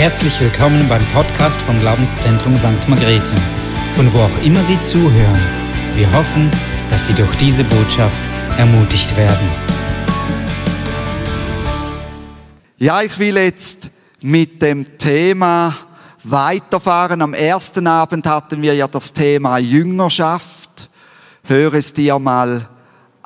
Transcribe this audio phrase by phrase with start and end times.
[0.00, 2.88] Herzlich willkommen beim Podcast vom Glaubenszentrum St.
[2.88, 3.34] Margrethe,
[3.92, 5.38] von wo auch immer Sie zuhören.
[5.94, 6.50] Wir hoffen,
[6.88, 8.18] dass Sie durch diese Botschaft
[8.56, 9.46] ermutigt werden.
[12.78, 13.90] Ja, ich will jetzt
[14.22, 15.76] mit dem Thema
[16.24, 17.20] weiterfahren.
[17.20, 20.88] Am ersten Abend hatten wir ja das Thema Jüngerschaft.
[21.42, 22.70] Hör es dir mal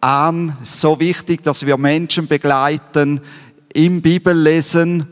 [0.00, 0.56] an.
[0.64, 3.20] So wichtig, dass wir Menschen begleiten
[3.72, 5.07] im Bibellesen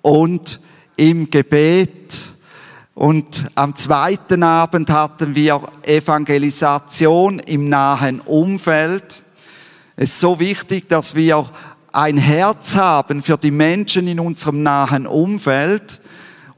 [0.00, 0.60] und
[0.98, 2.14] im Gebet.
[2.94, 9.22] Und am zweiten Abend hatten wir Evangelisation im nahen Umfeld.
[9.96, 11.48] Es ist so wichtig, dass wir
[11.92, 16.00] ein Herz haben für die Menschen in unserem nahen Umfeld.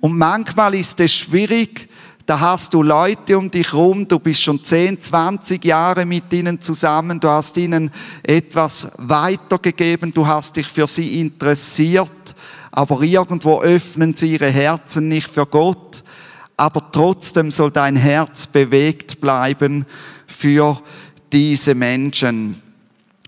[0.01, 1.88] Und manchmal ist es schwierig,
[2.25, 6.61] da hast du Leute um dich rum, du bist schon 10, 20 Jahre mit ihnen
[6.61, 7.91] zusammen, du hast ihnen
[8.23, 12.11] etwas weitergegeben, du hast dich für sie interessiert
[12.73, 16.04] aber irgendwo öffnen sie ihre Herzen nicht für Gott.
[16.57, 19.87] Aber trotzdem soll dein Herz bewegt bleiben
[20.27, 20.80] für
[21.32, 22.60] diese Menschen.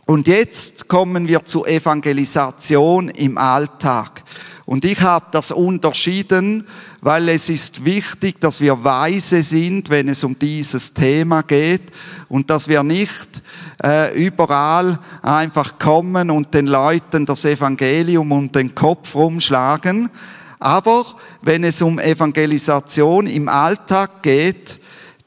[0.05, 4.23] Und jetzt kommen wir zur Evangelisation im Alltag.
[4.65, 6.67] Und ich habe das unterschieden,
[7.01, 11.93] weil es ist wichtig, dass wir weise sind, wenn es um dieses Thema geht
[12.29, 13.43] und dass wir nicht
[13.83, 20.11] äh, überall einfach kommen und den Leuten das Evangelium um den Kopf rumschlagen.
[20.61, 21.05] Aber
[21.41, 24.79] wenn es um Evangelisation im Alltag geht,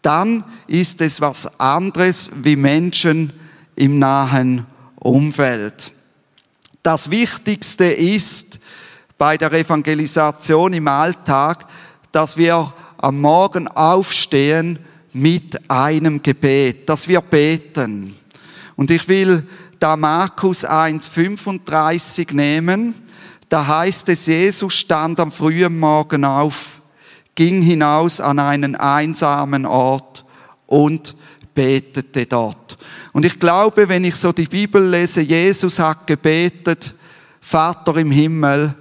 [0.01, 3.33] dann ist es was anderes wie Menschen
[3.75, 5.91] im nahen Umfeld.
[6.83, 8.59] Das Wichtigste ist,
[9.17, 11.65] bei der Evangelisation im Alltag,
[12.11, 14.79] dass wir am Morgen aufstehen
[15.13, 18.15] mit einem Gebet, dass wir beten.
[18.75, 19.47] Und ich will
[19.79, 22.93] da Markus 1,35 nehmen.
[23.47, 26.81] Da heißt es, Jesus stand am frühen Morgen auf,
[27.35, 30.25] ging hinaus an einen einsamen Ort
[30.65, 31.15] und
[31.53, 32.77] betete dort.
[33.13, 36.93] Und ich glaube, wenn ich so die Bibel lese, Jesus hat gebetet,
[37.39, 38.75] Vater im Himmel,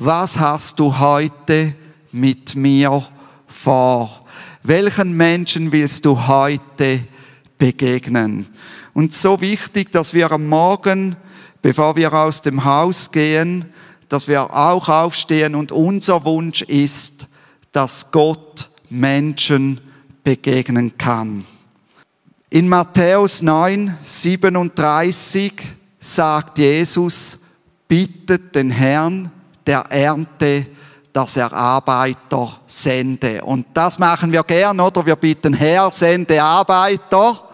[0.00, 1.74] was hast du heute
[2.10, 3.06] mit mir
[3.46, 4.24] vor?
[4.62, 7.00] Welchen Menschen willst du heute
[7.58, 8.46] begegnen?
[8.94, 11.16] Und so wichtig, dass wir am Morgen,
[11.60, 13.66] bevor wir aus dem Haus gehen,
[14.08, 17.28] dass wir auch aufstehen und unser Wunsch ist,
[17.70, 19.82] dass Gott Menschen
[20.24, 21.44] begegnen kann.
[22.48, 25.52] In Matthäus 9, 37
[26.00, 27.40] sagt Jesus,
[27.86, 29.30] bittet den Herrn,
[29.66, 30.66] der Ernte,
[31.12, 33.42] dass er Arbeiter sende.
[33.44, 35.04] Und das machen wir gern, oder?
[35.04, 37.48] Wir bitten, Herr, sende Arbeiter.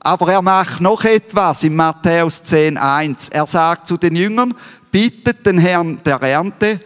[0.00, 3.32] Aber er macht noch etwas in Matthäus 10,1.
[3.32, 4.54] Er sagt zu den Jüngern,
[4.90, 6.78] bittet den Herrn der Ernte,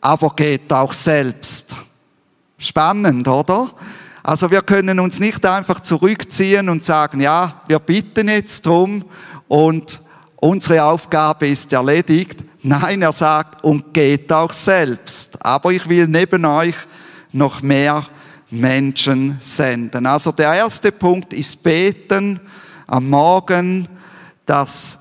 [0.00, 1.76] aber geht auch selbst.
[2.56, 3.70] Spannend, oder?
[4.22, 9.04] Also wir können uns nicht einfach zurückziehen und sagen, ja, wir bitten jetzt drum
[9.48, 10.00] und
[10.36, 12.44] unsere Aufgabe ist erledigt.
[12.62, 15.44] Nein, er sagt, und geht auch selbst.
[15.44, 16.76] Aber ich will neben euch
[17.32, 18.06] noch mehr
[18.50, 20.06] Menschen senden.
[20.06, 22.40] Also der erste Punkt ist beten
[22.86, 23.88] am Morgen,
[24.44, 24.98] dass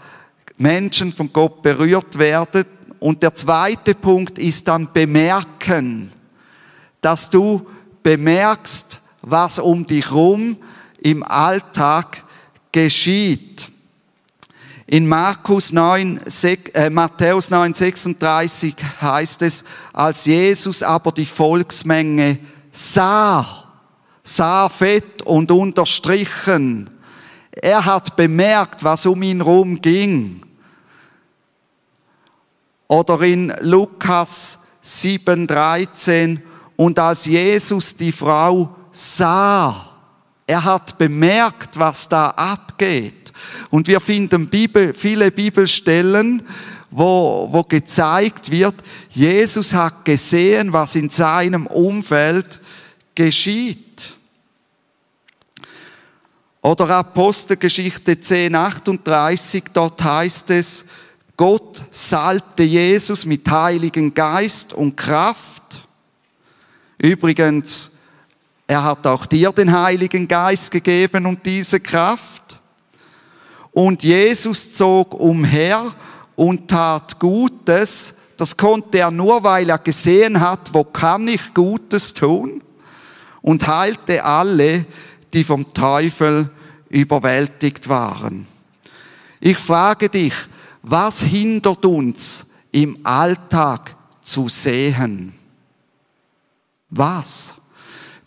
[0.57, 2.65] Menschen von Gott berührt werden.
[2.99, 6.11] Und der zweite Punkt ist dann bemerken,
[7.01, 7.65] dass du
[8.03, 10.57] bemerkst, was um dich herum
[11.01, 12.23] im Alltag
[12.71, 13.69] geschieht.
[14.91, 16.19] In Markus 9,
[16.73, 19.63] äh, Matthäus 9, 36 heißt es,
[19.93, 22.39] als Jesus aber die Volksmenge
[22.71, 23.65] sah,
[24.23, 26.89] sah fett und unterstrichen,
[27.51, 30.41] er hat bemerkt, was um ihn herum ging.
[32.87, 36.41] Oder in Lukas 7, 13,
[36.77, 39.85] und als Jesus die Frau sah,
[40.47, 43.18] er hat bemerkt, was da abgeht.
[43.69, 46.43] Und wir finden Bibel, viele Bibelstellen,
[46.91, 48.75] wo, wo gezeigt wird,
[49.09, 52.59] Jesus hat gesehen, was in seinem Umfeld
[53.15, 54.13] geschieht.
[56.61, 60.85] Oder Apostelgeschichte 10, 38, dort heißt es,
[61.37, 65.87] Gott salbte Jesus mit Heiligen Geist und Kraft.
[66.97, 67.91] Übrigens,
[68.67, 72.38] er hat auch dir den Heiligen Geist gegeben und diese Kraft.
[73.79, 75.93] Und Jesus zog umher
[76.35, 78.13] und tat Gutes.
[78.35, 82.61] Das konnte er nur, weil er gesehen hat, wo kann ich Gutes tun?
[83.41, 84.85] Und heilte alle,
[85.31, 86.49] die vom Teufel
[86.89, 88.45] überwältigt waren.
[89.39, 90.33] Ich frage dich,
[90.81, 95.33] was hindert uns im Alltag zu sehen?
[96.89, 97.53] Was?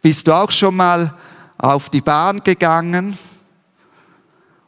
[0.00, 1.12] Bist du auch schon mal
[1.58, 3.18] auf die Bahn gegangen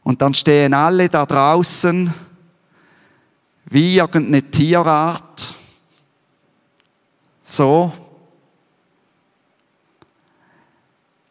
[0.05, 2.13] und dann stehen alle da draußen
[3.65, 5.55] wie irgendeine Tierart
[7.41, 7.91] so.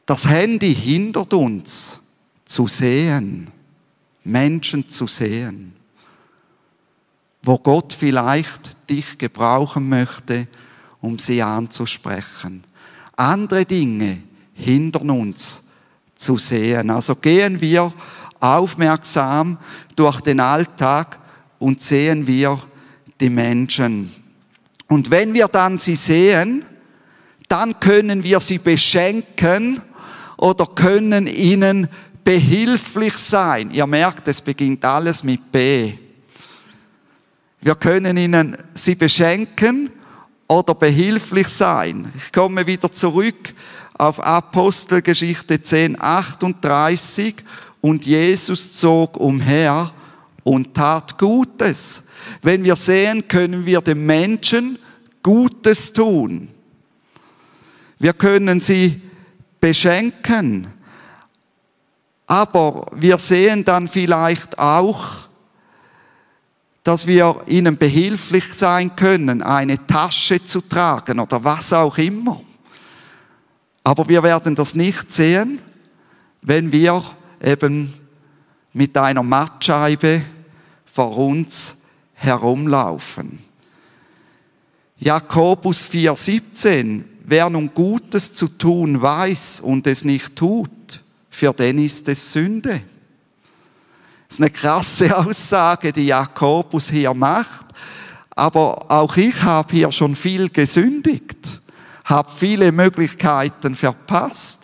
[0.04, 2.00] Das Handy hindert uns
[2.44, 3.48] zu sehen,
[4.24, 5.76] Menschen zu sehen,
[7.42, 10.48] wo Gott vielleicht dich gebrauchen möchte,
[11.00, 12.64] um sie anzusprechen.
[13.14, 14.20] Andere Dinge
[14.52, 15.62] hindern uns
[16.16, 16.90] zu sehen.
[16.90, 17.92] Also gehen wir
[18.44, 19.58] aufmerksam
[19.96, 21.18] durch den Alltag
[21.58, 22.60] und sehen wir
[23.20, 24.12] die Menschen.
[24.88, 26.64] Und wenn wir dann sie sehen,
[27.48, 29.80] dann können wir sie beschenken
[30.36, 31.88] oder können ihnen
[32.22, 33.70] behilflich sein.
[33.70, 35.94] Ihr merkt, es beginnt alles mit B.
[37.60, 39.90] Wir können ihnen sie beschenken
[40.48, 42.12] oder behilflich sein.
[42.16, 43.54] Ich komme wieder zurück
[43.96, 47.36] auf Apostelgeschichte 10, 38
[47.84, 49.92] und Jesus zog umher
[50.42, 52.04] und tat Gutes.
[52.40, 54.78] Wenn wir sehen, können wir den Menschen
[55.22, 56.48] Gutes tun.
[57.98, 59.02] Wir können sie
[59.60, 60.66] beschenken.
[62.26, 65.28] Aber wir sehen dann vielleicht auch,
[66.84, 72.40] dass wir ihnen behilflich sein können, eine Tasche zu tragen oder was auch immer.
[73.82, 75.58] Aber wir werden das nicht sehen,
[76.40, 77.04] wenn wir
[77.42, 77.92] eben
[78.72, 80.22] mit einer Mattscheibe
[80.84, 81.76] vor uns
[82.14, 83.38] herumlaufen.
[84.98, 92.06] Jakobus 4,17 Wer nun Gutes zu tun weiß und es nicht tut, für den ist
[92.08, 92.82] es Sünde.
[94.28, 97.64] Das ist eine krasse Aussage, die Jakobus hier macht.
[98.36, 101.62] Aber auch ich habe hier schon viel gesündigt,
[102.04, 104.63] habe viele Möglichkeiten verpasst.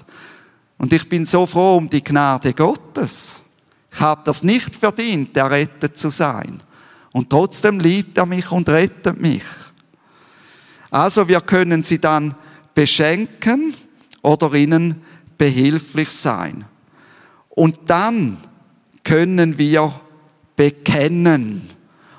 [0.81, 3.43] Und ich bin so froh um die Gnade Gottes.
[3.93, 6.63] Ich habe das nicht verdient, errettet zu sein.
[7.13, 9.43] Und trotzdem liebt er mich und rettet mich.
[10.91, 12.35] Also wir können sie dann
[12.75, 13.75] beschenken
[14.23, 15.03] oder ihnen
[15.37, 16.65] behilflich sein.
[17.51, 18.39] Und dann
[19.05, 20.01] können wir
[20.57, 21.69] bekennen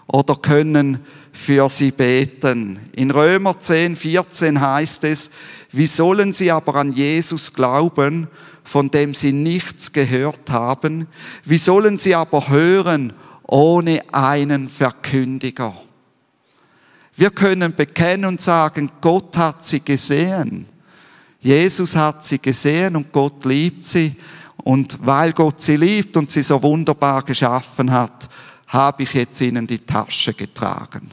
[0.05, 0.99] oder können
[1.31, 2.79] für sie beten.
[2.91, 5.31] In Römer 10, 14 heißt es,
[5.71, 8.27] wie sollen sie aber an Jesus glauben,
[8.63, 11.07] von dem sie nichts gehört haben?
[11.43, 13.13] Wie sollen sie aber hören
[13.47, 15.75] ohne einen Verkündiger?
[17.15, 20.67] Wir können bekennen und sagen, Gott hat sie gesehen.
[21.39, 24.15] Jesus hat sie gesehen und Gott liebt sie.
[24.63, 28.29] Und weil Gott sie liebt und sie so wunderbar geschaffen hat,
[28.67, 31.11] habe ich jetzt ihnen die Tasche getragen.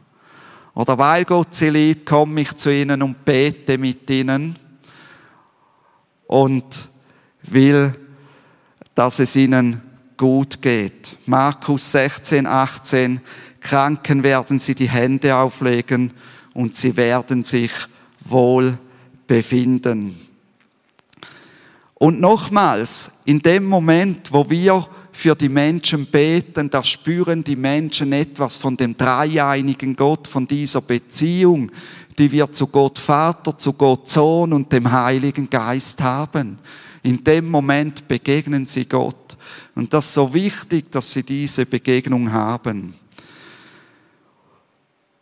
[0.75, 4.57] Oder weil Gott sie liebt, komme ich zu ihnen und bete mit ihnen
[6.29, 6.89] und
[7.43, 7.95] will,
[8.95, 9.81] dass es ihnen
[10.17, 11.17] gut geht.
[11.27, 13.21] Markus 16, 18,
[13.61, 16.13] Kranken werden sie die Hände auflegen
[16.55, 17.71] und sie werden sich
[18.25, 18.77] wohl
[19.27, 20.19] befinden.
[21.95, 28.13] Und nochmals, in dem Moment, wo wir für die Menschen beten, da spüren die Menschen
[28.13, 31.73] etwas von dem dreieinigen Gott, von dieser Beziehung,
[32.17, 36.59] die wir zu Gott Vater, zu Gott Sohn und dem Heiligen Geist haben.
[37.03, 39.37] In dem Moment begegnen sie Gott.
[39.75, 42.95] Und das ist so wichtig, dass sie diese Begegnung haben.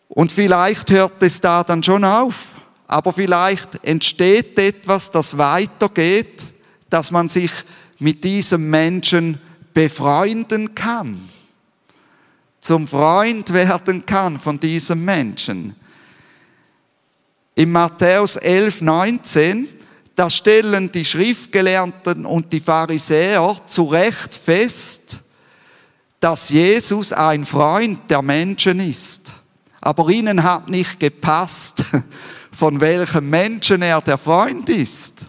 [0.08, 6.42] Und vielleicht hört es da dann schon auf, aber vielleicht entsteht etwas, das weitergeht,
[6.88, 7.50] dass man sich
[7.98, 9.40] mit diesem Menschen
[9.74, 11.28] befreunden kann,
[12.60, 15.74] zum Freund werden kann von diesem Menschen.
[17.54, 19.68] In Matthäus 11, 19,
[20.16, 25.18] da stellen die Schriftgelernten und die Pharisäer zu Recht fest,
[26.18, 29.34] dass Jesus ein Freund der Menschen ist.
[29.82, 31.84] Aber ihnen hat nicht gepasst,
[32.52, 35.26] von welchem Menschen er der Freund ist.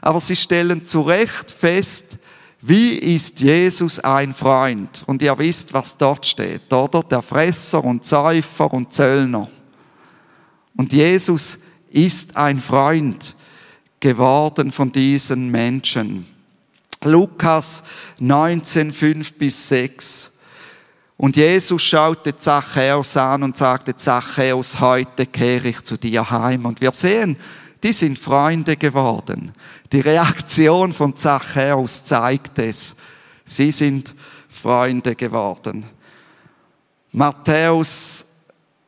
[0.00, 2.16] Aber sie stellen zu Recht fest,
[2.62, 5.04] wie ist Jesus ein Freund?
[5.06, 7.02] Und ihr wisst, was dort steht, oder?
[7.02, 9.48] Der Fresser und Säufer und Zöllner.
[10.76, 11.58] Und Jesus
[11.90, 13.36] ist ein Freund
[14.00, 16.26] geworden von diesen Menschen.
[17.04, 17.82] Lukas
[18.20, 20.32] 19, 5 bis 6.
[21.16, 26.64] Und Jesus schaute Zachäus an und sagte, Zachäus, heute kehre ich zu dir heim.
[26.64, 27.36] Und wir sehen,
[27.82, 29.52] die sind Freunde geworden.
[29.92, 32.96] Die Reaktion von Zachäus zeigt es.
[33.44, 34.14] Sie sind
[34.48, 35.84] Freunde geworden.
[37.12, 38.26] Matthäus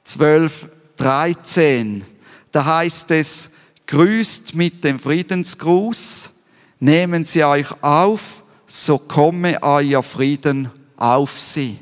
[0.05, 2.05] 12, 13,
[2.53, 3.53] da heißt es,
[3.91, 6.31] grüßt mit dem Friedensgruß,
[6.79, 11.77] nehmen sie euch auf, so komme euer Frieden auf sie.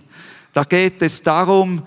[0.54, 1.82] Da geht es darum,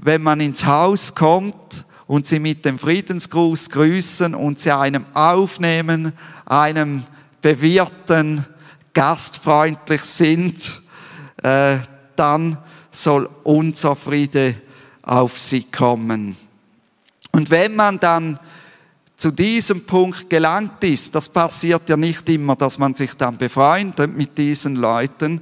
[0.00, 6.12] wenn man ins Haus kommt und sie mit dem Friedensgruß grüßen und sie einem aufnehmen,
[6.46, 7.02] einem
[7.42, 8.46] bewirten,
[8.94, 10.80] gastfreundlich sind,
[11.42, 11.76] äh,
[12.16, 12.56] dann
[12.90, 14.54] soll unser Friede
[15.02, 16.34] auf sie kommen.
[17.30, 18.40] Und wenn man dann
[19.16, 24.14] zu diesem Punkt gelangt ist, das passiert ja nicht immer, dass man sich dann befreundet
[24.16, 25.40] mit diesen Leuten,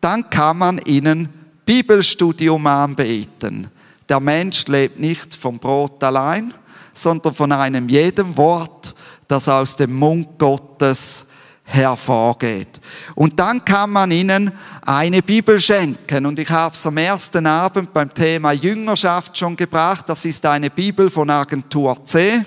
[0.00, 1.28] dann kann man ihnen
[1.64, 3.66] Bibelstudium anbeten.
[4.08, 6.54] Der Mensch lebt nicht vom Brot allein,
[6.94, 8.94] sondern von einem jedem Wort,
[9.26, 11.26] das aus dem Mund Gottes
[11.64, 12.80] hervorgeht.
[13.14, 14.52] Und dann kann man ihnen
[14.86, 16.24] eine Bibel schenken.
[16.24, 20.08] Und ich habe es am ersten Abend beim Thema Jüngerschaft schon gebracht.
[20.08, 22.42] Das ist eine Bibel von Agentur C.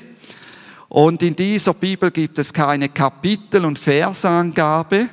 [0.92, 5.08] Und in dieser Bibel gibt es keine Kapitel- und Versangabe.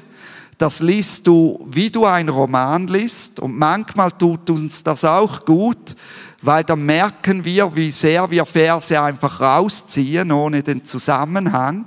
[0.58, 3.38] Das liest du, wie du ein Roman liest.
[3.38, 5.94] Und manchmal tut uns das auch gut,
[6.42, 11.86] weil dann merken wir, wie sehr wir Verse einfach rausziehen, ohne den Zusammenhang.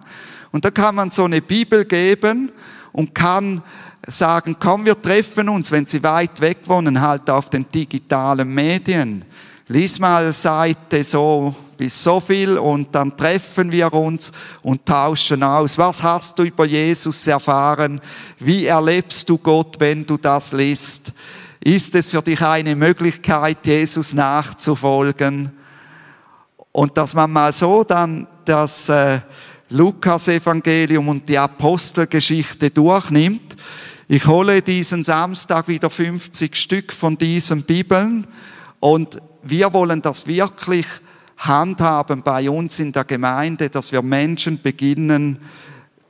[0.53, 2.49] Und da kann man so eine Bibel geben
[2.93, 3.61] und kann
[4.07, 9.25] sagen, komm, wir treffen uns, wenn Sie weit weg wohnen, halt auf den digitalen Medien.
[9.67, 15.79] Lies mal Seite so bis so viel und dann treffen wir uns und tauschen aus.
[15.79, 17.99] Was hast du über Jesus erfahren?
[18.37, 21.11] Wie erlebst du Gott, wenn du das liest?
[21.59, 25.51] Ist es für dich eine Möglichkeit, Jesus nachzufolgen?
[26.71, 29.19] Und dass man mal so dann das äh,
[29.69, 33.57] Lukas-Evangelium und die Apostelgeschichte durchnimmt.
[34.07, 38.27] Ich hole diesen Samstag wieder 50 Stück von diesen Bibeln
[38.79, 40.85] und wir wollen das wirklich
[41.41, 45.39] handhaben bei uns in der Gemeinde, dass wir Menschen beginnen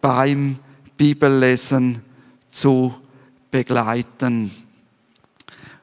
[0.02, 0.58] beim
[0.98, 2.02] Bibellesen
[2.50, 2.94] zu
[3.50, 4.52] begleiten.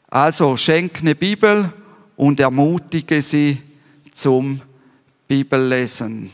[0.08, 1.72] Also schenk eine Bibel
[2.16, 3.58] und ermutige sie
[4.12, 4.60] zum
[5.26, 6.30] Bibellesen.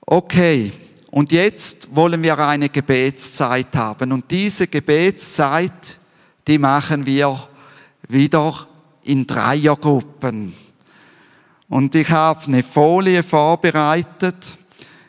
[0.00, 0.72] Okay,
[1.10, 4.12] und jetzt wollen wir eine Gebetszeit haben.
[4.12, 5.98] Und diese Gebetszeit,
[6.46, 7.48] die machen wir
[8.08, 8.67] wieder
[9.08, 10.54] in Dreiergruppen.
[11.68, 14.58] Und ich habe eine Folie vorbereitet.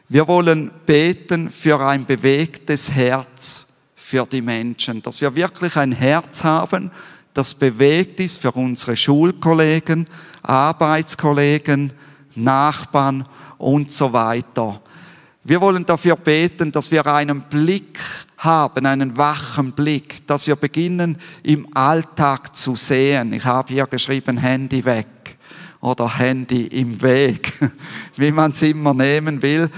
[0.07, 6.43] Wir wollen beten für ein bewegtes Herz für die Menschen, dass wir wirklich ein Herz
[6.43, 6.89] haben,
[7.33, 10.07] das bewegt ist für unsere Schulkollegen,
[10.41, 11.93] Arbeitskollegen,
[12.35, 13.25] Nachbarn
[13.59, 14.81] und so weiter.
[15.43, 17.99] Wir wollen dafür beten, dass wir einen Blick
[18.39, 23.33] haben, einen wachen Blick, dass wir beginnen im Alltag zu sehen.
[23.33, 25.07] Ich habe hier geschrieben, Handy weg
[25.81, 27.53] oder Handy im Weg,
[28.15, 29.69] wie man es immer nehmen will.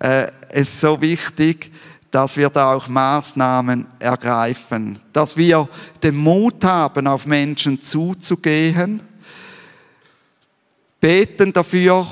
[0.00, 1.70] Äh, es ist so wichtig,
[2.10, 5.68] dass wir da auch Maßnahmen ergreifen, dass wir
[6.02, 9.02] den Mut haben, auf Menschen zuzugehen,
[11.00, 12.06] beten dafür,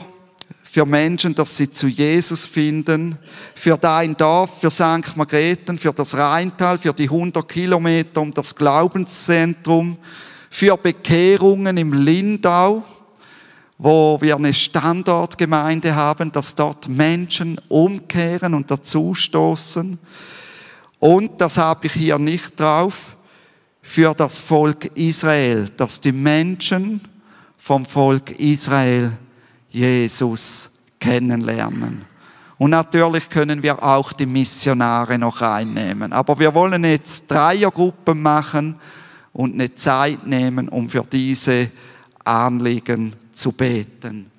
[0.77, 3.17] für Menschen, dass sie zu Jesus finden,
[3.55, 5.17] für dein Dorf, für St.
[5.17, 9.97] Margrethen, für das Rheintal, für die 100 Kilometer um das Glaubenszentrum,
[10.51, 12.85] für Bekehrungen im Lindau,
[13.79, 19.99] wo wir eine Standortgemeinde haben, dass dort Menschen umkehren und dazustoßen.
[20.99, 23.17] Und, das habe ich hier nicht drauf,
[23.81, 27.01] für das Volk Israel, dass die Menschen
[27.57, 29.17] vom Volk Israel
[29.77, 32.05] Jesus kennenlernen.
[32.59, 36.13] Und natürlich können wir auch die Missionare noch einnehmen.
[36.13, 38.77] Aber wir wollen jetzt Dreiergruppen machen
[39.35, 41.71] und eine Zeit nehmen, um für diese
[42.25, 44.31] Anliegen zu beten.